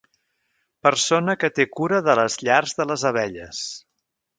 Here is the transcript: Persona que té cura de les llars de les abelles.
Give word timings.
Persona 0.87 1.37
que 1.43 1.51
té 1.59 1.67
cura 1.75 2.03
de 2.09 2.19
les 2.23 2.41
llars 2.49 2.77
de 2.81 2.91
les 2.93 3.09
abelles. 3.15 3.67